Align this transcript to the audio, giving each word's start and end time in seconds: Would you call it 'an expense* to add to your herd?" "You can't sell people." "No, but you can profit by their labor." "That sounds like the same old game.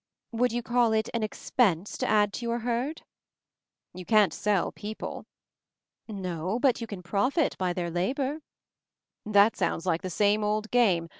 Would 0.31 0.51
you 0.51 0.63
call 0.63 0.93
it 0.93 1.11
'an 1.13 1.21
expense* 1.21 1.95
to 1.99 2.07
add 2.07 2.33
to 2.33 2.41
your 2.47 2.57
herd?" 2.61 3.03
"You 3.93 4.03
can't 4.03 4.33
sell 4.33 4.71
people." 4.71 5.25
"No, 6.07 6.57
but 6.59 6.81
you 6.81 6.87
can 6.87 7.03
profit 7.03 7.55
by 7.59 7.71
their 7.73 7.91
labor." 7.91 8.39
"That 9.27 9.55
sounds 9.55 9.85
like 9.85 10.01
the 10.01 10.09
same 10.09 10.43
old 10.43 10.71
game. 10.71 11.07